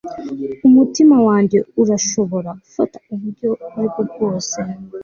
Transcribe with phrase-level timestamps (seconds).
[0.67, 4.57] Umutima wanjye urashobora gufata uburyo ubwo aribwo bwose